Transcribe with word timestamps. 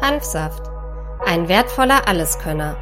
Hanfsaft. 0.00 0.62
Ein 1.26 1.48
wertvoller 1.48 2.06
Alleskönner. 2.06 2.76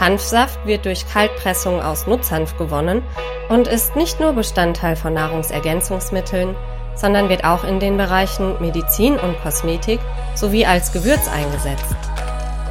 Hanfsaft 0.00 0.66
wird 0.66 0.86
durch 0.86 1.08
Kaltpressung 1.08 1.80
aus 1.80 2.08
Nutzhanf 2.08 2.58
gewonnen 2.58 3.04
und 3.48 3.68
ist 3.68 3.94
nicht 3.94 4.18
nur 4.18 4.32
Bestandteil 4.32 4.96
von 4.96 5.14
Nahrungsergänzungsmitteln, 5.14 6.56
sondern 6.96 7.28
wird 7.28 7.44
auch 7.44 7.62
in 7.62 7.78
den 7.78 7.96
Bereichen 7.96 8.60
Medizin 8.60 9.16
und 9.20 9.40
Kosmetik 9.42 10.00
sowie 10.34 10.66
als 10.66 10.90
Gewürz 10.90 11.28
eingesetzt. 11.28 11.94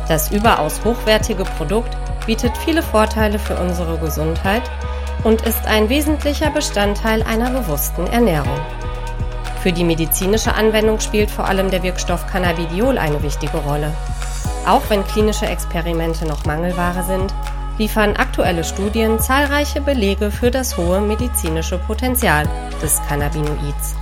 Das 0.10 0.30
überaus 0.32 0.84
hochwertige 0.84 1.46
Produkt 1.46 1.96
bietet 2.26 2.58
viele 2.58 2.84
Vorteile 2.84 3.40
für 3.40 3.56
unsere 3.56 3.98
Gesundheit 4.00 4.64
und 5.24 5.44
ist 5.44 5.66
ein 5.66 5.88
wesentlicher 5.88 6.50
Bestandteil 6.50 7.24
einer 7.24 7.52
bewussten 7.52 8.06
Ernährung. 8.08 8.60
Für 9.64 9.72
die 9.72 9.86
medizinische 9.86 10.54
Anwendung 10.56 11.00
spielt 11.00 11.32
vor 11.32 11.46
allem 11.46 11.72
der 11.72 11.84
Wirkstoff 11.84 12.28
Cannabidiol 12.28 12.98
eine 12.98 13.24
wichtige 13.24 13.60
Rolle. 13.60 13.94
Auch 14.68 14.82
wenn 14.90 15.08
klinische 15.08 15.46
Experimente 15.46 16.28
noch 16.28 16.44
Mangelware 16.44 17.02
sind, 17.06 17.34
liefern 17.78 18.18
aktuelle 18.18 18.66
Studien 18.66 19.20
zahlreiche 19.22 19.80
Belege 19.80 20.32
für 20.32 20.52
das 20.52 20.76
hohe 20.76 21.00
medizinische 21.00 21.78
Potenzial 21.78 22.46
des 22.82 23.02
Cannabinoids. 23.08 23.96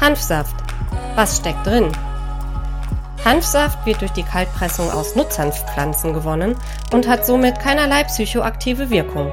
Hanfsaft. 0.00 0.56
Was 1.14 1.36
steckt 1.36 1.64
drin? 1.64 1.92
Hanfsaft 3.24 3.86
wird 3.86 4.00
durch 4.00 4.12
die 4.12 4.24
Kaltpressung 4.24 4.90
aus 4.90 5.14
Nutzhanfpflanzen 5.14 6.14
gewonnen 6.14 6.56
und 6.92 7.06
hat 7.06 7.24
somit 7.24 7.60
keinerlei 7.60 8.02
psychoaktive 8.02 8.90
Wirkung. 8.90 9.32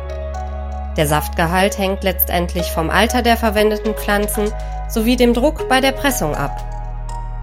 Der 0.97 1.05
Saftgehalt 1.05 1.77
hängt 1.77 2.03
letztendlich 2.03 2.71
vom 2.71 2.89
Alter 2.89 3.21
der 3.21 3.37
verwendeten 3.37 3.93
Pflanzen 3.93 4.51
sowie 4.89 5.15
dem 5.15 5.35
Druck 5.35 5.69
bei 5.69 5.79
der 5.79 5.91
Pressung 5.91 6.35
ab. 6.35 6.63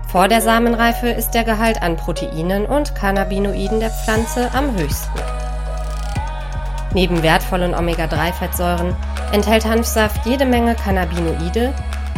Vor 0.09 0.27
der 0.27 0.41
Samenreife 0.41 1.09
ist 1.09 1.31
der 1.31 1.45
Gehalt 1.45 1.81
an 1.81 1.97
Proteinen 1.97 2.67
und 2.67 2.95
Cannabinoiden 2.97 3.81
der 3.81 3.91
Pflanze 3.91 4.51
am 4.55 4.77
höchsten. 4.77 5.19
Neben 6.95 7.23
wertvollen 7.23 7.75
Omega-3-Fettsäuren 7.75 8.97
enthält 9.33 9.65
Hanfsaft 9.65 10.27
jede 10.27 10.47
Menge 10.47 10.75
Cannabinoide, 10.75 11.73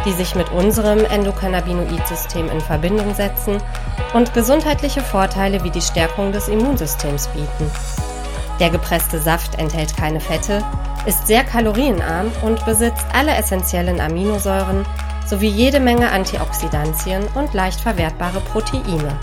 die 0.05 0.12
sich 0.12 0.34
mit 0.34 0.50
unserem 0.52 1.05
Endokannabinoid-System 1.05 2.50
in 2.50 2.61
Verbindung 2.61 3.14
setzen 3.14 3.58
und 4.14 4.34
gesundheitliche 4.34 5.00
Vorteile 5.00 5.64
wie 5.64 5.70
die 5.70 5.80
Stärkung 5.83 6.33
des 6.33 6.48
Immunsystems 6.48 7.28
bieten. 7.28 7.70
Der 8.61 8.70
gepresste 8.70 9.18
Saft 9.18 9.58
enthält 9.58 9.96
keine 9.96 10.20
Fette, 10.20 10.62
ist 11.06 11.26
sehr 11.26 11.44
kalorienarm 11.44 12.30
und 12.42 12.64
besitzt 12.66 13.06
alle 13.12 13.34
essentiellen 13.34 14.00
Aminosäuren 14.00 14.84
sowie 15.26 15.48
jede 15.48 15.80
Menge 15.80 16.10
Antioxidantien 16.10 17.24
und 17.34 17.54
leicht 17.54 17.80
verwertbare 17.80 18.40
Proteine. 18.40 19.18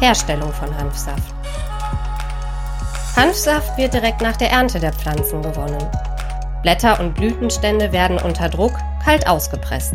Herstellung 0.00 0.52
von 0.52 0.76
Hanfsaft 0.76 1.34
Hanfsaft 3.16 3.78
wird 3.78 3.94
direkt 3.94 4.20
nach 4.20 4.36
der 4.36 4.50
Ernte 4.50 4.78
der 4.78 4.92
Pflanzen 4.92 5.40
gewonnen. 5.40 5.82
Blätter 6.60 7.00
und 7.00 7.14
Blütenstände 7.14 7.90
werden 7.90 8.18
unter 8.18 8.50
Druck 8.50 8.74
kalt 9.02 9.26
ausgepresst. 9.26 9.94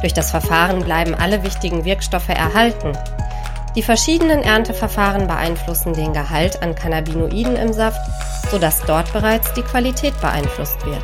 Durch 0.00 0.12
das 0.12 0.32
Verfahren 0.32 0.80
bleiben 0.80 1.14
alle 1.14 1.44
wichtigen 1.44 1.84
Wirkstoffe 1.84 2.30
erhalten, 2.30 2.98
die 3.74 3.82
verschiedenen 3.82 4.42
Ernteverfahren 4.42 5.26
beeinflussen 5.26 5.94
den 5.94 6.12
Gehalt 6.12 6.62
an 6.62 6.74
Cannabinoiden 6.74 7.56
im 7.56 7.72
Saft, 7.72 8.00
sodass 8.50 8.82
dort 8.82 9.12
bereits 9.12 9.52
die 9.54 9.62
Qualität 9.62 10.18
beeinflusst 10.20 10.84
wird. 10.84 11.02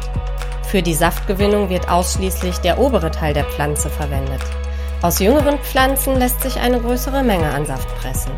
Für 0.64 0.82
die 0.82 0.94
Saftgewinnung 0.94 1.70
wird 1.70 1.88
ausschließlich 1.88 2.58
der 2.58 2.78
obere 2.78 3.10
Teil 3.10 3.32
der 3.32 3.44
Pflanze 3.44 3.88
verwendet. 3.88 4.42
Aus 5.00 5.18
jüngeren 5.18 5.58
Pflanzen 5.60 6.18
lässt 6.18 6.42
sich 6.42 6.58
eine 6.58 6.80
größere 6.80 7.22
Menge 7.22 7.48
an 7.50 7.64
Saft 7.64 7.88
pressen. 7.96 8.32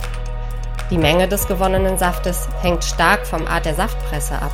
Die 0.90 0.98
Menge 0.98 1.26
des 1.26 1.48
gewonnenen 1.48 1.98
Saftes 1.98 2.48
hängt 2.62 2.84
stark 2.84 3.26
vom 3.26 3.46
Art 3.46 3.64
der 3.64 3.74
Saftpresse 3.74 4.34
ab. 4.34 4.52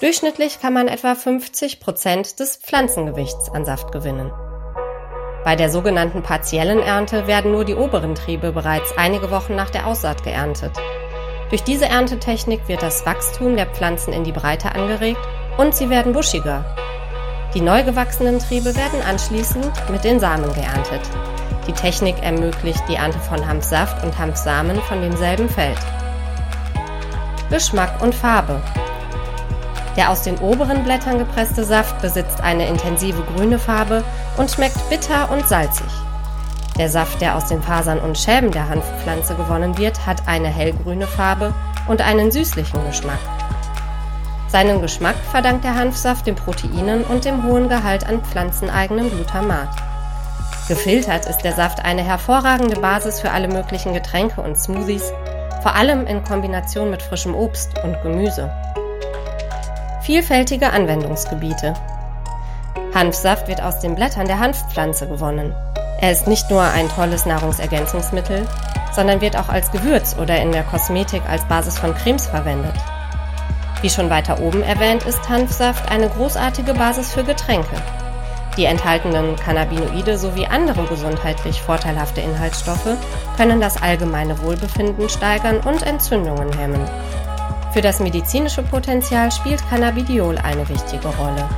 Durchschnittlich 0.00 0.60
kann 0.60 0.72
man 0.72 0.88
etwa 0.88 1.14
50 1.14 1.80
Prozent 1.80 2.38
des 2.40 2.56
Pflanzengewichts 2.56 3.50
an 3.50 3.64
Saft 3.64 3.92
gewinnen. 3.92 4.30
Bei 5.48 5.56
der 5.56 5.70
sogenannten 5.70 6.22
partiellen 6.22 6.80
Ernte 6.80 7.26
werden 7.26 7.52
nur 7.52 7.64
die 7.64 7.74
oberen 7.74 8.14
Triebe 8.14 8.52
bereits 8.52 8.92
einige 8.98 9.30
Wochen 9.30 9.54
nach 9.54 9.70
der 9.70 9.86
Aussaat 9.86 10.22
geerntet. 10.22 10.72
Durch 11.48 11.62
diese 11.62 11.86
Erntetechnik 11.86 12.68
wird 12.68 12.82
das 12.82 13.06
Wachstum 13.06 13.56
der 13.56 13.64
Pflanzen 13.64 14.12
in 14.12 14.24
die 14.24 14.32
Breite 14.32 14.74
angeregt 14.74 15.26
und 15.56 15.74
sie 15.74 15.88
werden 15.88 16.12
buschiger. 16.12 16.66
Die 17.54 17.62
neu 17.62 17.82
gewachsenen 17.82 18.40
Triebe 18.40 18.76
werden 18.76 19.00
anschließend 19.08 19.72
mit 19.90 20.04
den 20.04 20.20
Samen 20.20 20.52
geerntet. 20.52 21.00
Die 21.66 21.72
Technik 21.72 22.22
ermöglicht 22.22 22.82
die 22.86 22.96
Ernte 22.96 23.18
von 23.18 23.48
Hanfsaft 23.48 24.04
und 24.04 24.18
Hanfsamen 24.18 24.78
von 24.82 25.00
demselben 25.00 25.48
Feld. 25.48 25.78
Geschmack 27.48 28.02
und 28.02 28.14
Farbe 28.14 28.60
der 29.98 30.10
aus 30.10 30.22
den 30.22 30.38
oberen 30.38 30.84
Blättern 30.84 31.18
gepresste 31.18 31.64
Saft 31.64 32.00
besitzt 32.00 32.40
eine 32.40 32.68
intensive 32.68 33.20
grüne 33.34 33.58
Farbe 33.58 34.04
und 34.36 34.48
schmeckt 34.48 34.88
bitter 34.88 35.28
und 35.32 35.46
salzig. 35.48 35.90
Der 36.78 36.88
Saft, 36.88 37.20
der 37.20 37.34
aus 37.34 37.46
den 37.46 37.60
Fasern 37.60 37.98
und 37.98 38.16
Schäben 38.16 38.52
der 38.52 38.68
Hanfpflanze 38.68 39.34
gewonnen 39.34 39.76
wird, 39.76 40.06
hat 40.06 40.28
eine 40.28 40.46
hellgrüne 40.46 41.08
Farbe 41.08 41.52
und 41.88 42.00
einen 42.00 42.30
süßlichen 42.30 42.86
Geschmack. 42.86 43.18
Seinen 44.46 44.80
Geschmack 44.80 45.16
verdankt 45.32 45.64
der 45.64 45.74
Hanfsaft 45.74 46.28
den 46.28 46.36
Proteinen 46.36 47.02
und 47.02 47.24
dem 47.24 47.42
hohen 47.42 47.68
Gehalt 47.68 48.08
an 48.08 48.22
pflanzeneigenem 48.22 49.10
Glutamat. 49.10 49.68
Gefiltert 50.68 51.26
ist 51.26 51.38
der 51.38 51.54
Saft 51.54 51.84
eine 51.84 52.04
hervorragende 52.04 52.78
Basis 52.78 53.18
für 53.18 53.32
alle 53.32 53.48
möglichen 53.48 53.94
Getränke 53.94 54.42
und 54.42 54.56
Smoothies, 54.56 55.12
vor 55.62 55.74
allem 55.74 56.06
in 56.06 56.22
Kombination 56.22 56.88
mit 56.88 57.02
frischem 57.02 57.34
Obst 57.34 57.72
und 57.82 58.00
Gemüse 58.02 58.48
vielfältige 60.08 60.70
Anwendungsgebiete. 60.70 61.74
Hanfsaft 62.94 63.46
wird 63.46 63.60
aus 63.60 63.80
den 63.80 63.94
Blättern 63.94 64.26
der 64.26 64.38
Hanfpflanze 64.38 65.06
gewonnen. 65.06 65.54
Er 66.00 66.12
ist 66.12 66.26
nicht 66.26 66.48
nur 66.48 66.62
ein 66.62 66.88
tolles 66.88 67.26
Nahrungsergänzungsmittel, 67.26 68.48
sondern 68.90 69.20
wird 69.20 69.36
auch 69.36 69.50
als 69.50 69.70
Gewürz 69.70 70.16
oder 70.18 70.40
in 70.40 70.50
der 70.50 70.62
Kosmetik 70.62 71.20
als 71.28 71.44
Basis 71.44 71.78
von 71.78 71.94
Cremes 71.94 72.26
verwendet. 72.26 72.72
Wie 73.82 73.90
schon 73.90 74.08
weiter 74.08 74.40
oben 74.40 74.62
erwähnt, 74.62 75.02
ist 75.02 75.28
Hanfsaft 75.28 75.92
eine 75.92 76.08
großartige 76.08 76.72
Basis 76.72 77.12
für 77.12 77.22
Getränke. 77.22 77.76
Die 78.56 78.64
enthaltenen 78.64 79.36
Cannabinoide 79.36 80.16
sowie 80.16 80.46
andere 80.46 80.84
gesundheitlich 80.84 81.60
vorteilhafte 81.60 82.22
Inhaltsstoffe 82.22 82.96
können 83.36 83.60
das 83.60 83.82
allgemeine 83.82 84.42
Wohlbefinden 84.42 85.10
steigern 85.10 85.58
und 85.58 85.82
Entzündungen 85.82 86.50
hemmen. 86.54 86.88
Für 87.72 87.82
das 87.82 88.00
medizinische 88.00 88.62
Potenzial 88.62 89.30
spielt 89.30 89.62
Cannabidiol 89.68 90.38
eine 90.38 90.68
wichtige 90.68 91.08
Rolle. 91.08 91.48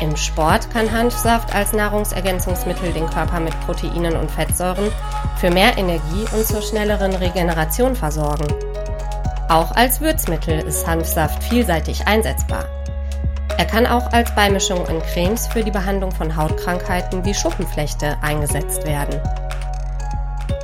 Im 0.00 0.16
Sport 0.16 0.70
kann 0.72 0.90
Hanfsaft 0.90 1.54
als 1.54 1.72
Nahrungsergänzungsmittel 1.72 2.92
den 2.92 3.08
Körper 3.08 3.40
mit 3.40 3.58
Proteinen 3.60 4.16
und 4.16 4.30
Fettsäuren 4.30 4.90
für 5.36 5.50
mehr 5.50 5.76
Energie 5.78 6.24
und 6.32 6.46
zur 6.46 6.62
schnelleren 6.62 7.14
Regeneration 7.14 7.94
versorgen. 7.94 8.46
Auch 9.48 9.72
als 9.72 10.00
Würzmittel 10.00 10.60
ist 10.60 10.86
Hanfsaft 10.86 11.42
vielseitig 11.44 12.06
einsetzbar. 12.06 12.64
Er 13.58 13.66
kann 13.66 13.86
auch 13.86 14.12
als 14.12 14.34
Beimischung 14.34 14.86
in 14.86 15.00
Cremes 15.02 15.46
für 15.48 15.62
die 15.62 15.70
Behandlung 15.70 16.10
von 16.10 16.36
Hautkrankheiten 16.36 17.24
wie 17.24 17.34
Schuppenflechte 17.34 18.16
eingesetzt 18.22 18.86
werden. 18.86 19.20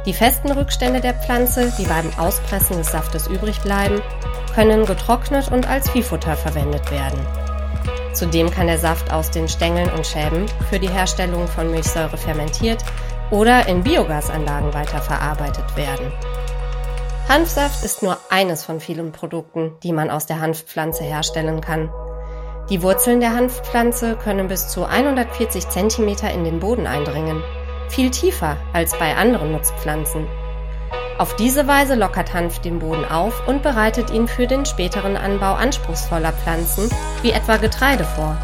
Die 0.07 0.15
festen 0.15 0.51
Rückstände 0.51 1.01
der 1.01 1.15
Pflanze, 1.15 1.73
die 1.79 1.85
beim 1.85 2.11
Auspressen 2.19 2.79
des 2.79 2.91
Saftes 2.91 3.27
übrig 3.27 3.61
bleiben, 3.61 4.01
können 4.59 4.87
getrocknet 4.87 5.53
und 5.53 5.69
als 5.69 5.89
Viehfutter 5.89 6.35
verwendet 6.35 6.91
werden. 6.91 7.25
Zudem 8.13 8.51
kann 8.51 8.67
der 8.67 8.79
Saft 8.79 9.13
aus 9.13 9.31
den 9.31 9.47
Stängeln 9.49 9.89
und 9.93 10.05
Schäben 10.05 10.47
für 10.69 10.81
die 10.81 10.91
Herstellung 10.91 11.47
von 11.47 11.71
Milchsäure 11.71 12.17
fermentiert 12.17 12.83
oder 13.31 13.69
in 13.69 13.85
Biogasanlagen 13.85 14.75
weiterverarbeitet 14.75 15.77
werden. 15.77 16.13
Hanfsaft 17.29 17.85
ist 17.85 18.03
nur 18.03 18.19
eines 18.31 18.65
von 18.65 18.81
vielen 18.81 19.13
Produkten, 19.13 19.77
die 19.85 19.93
man 19.93 20.11
aus 20.11 20.27
der 20.27 20.41
Hanfpflanze 20.41 21.05
herstellen 21.05 21.61
kann. 21.61 21.93
Die 22.69 22.83
Wurzeln 22.83 23.21
der 23.21 23.37
Hanfpflanze 23.37 24.17
können 24.17 24.49
bis 24.49 24.67
zu 24.67 24.85
140 24.85 25.69
cm 25.69 26.09
in 26.35 26.43
den 26.43 26.59
Boden 26.59 26.89
eindringen, 26.89 27.45
viel 27.91 28.11
tiefer 28.11 28.57
als 28.73 28.99
bei 28.99 29.15
anderen 29.15 29.53
Nutzpflanzen. 29.53 30.27
Auf 31.19 31.35
diese 31.35 31.67
Weise 31.67 31.97
lockert 31.97 32.33
Hanf 32.33 32.61
den 32.61 32.79
Boden 32.79 33.05
auf 33.05 33.49
und 33.49 33.65
bereitet 33.65 34.11
ihn 34.11 34.29
für 34.29 34.47
den 34.47 34.65
späteren 34.65 35.17
Anbau 35.17 35.55
anspruchsvoller 35.55 36.33
Pflanzen, 36.33 36.89
wie 37.23 37.33
etwa 37.33 37.57
Getreide 37.57 38.05
vor. 38.05 38.37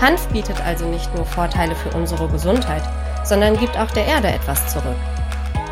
Hanf 0.00 0.28
bietet 0.28 0.60
also 0.64 0.86
nicht 0.86 1.12
nur 1.16 1.26
Vorteile 1.26 1.74
für 1.74 1.90
unsere 1.96 2.28
Gesundheit, 2.28 2.84
sondern 3.24 3.58
gibt 3.58 3.76
auch 3.76 3.90
der 3.90 4.06
Erde 4.06 4.28
etwas 4.28 4.72
zurück. 4.72 4.94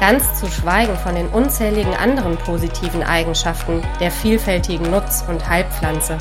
Ganz 0.01 0.41
zu 0.41 0.49
schweigen 0.49 0.97
von 0.97 1.15
den 1.15 1.29
unzähligen 1.29 1.95
anderen 1.95 2.37
positiven 2.39 3.05
Eigenschaften 3.05 3.81
der 4.01 4.11
vielfältigen 4.11 4.91
Nutz- 4.91 5.25
und 5.29 5.49
Heilpflanze. 5.49 6.19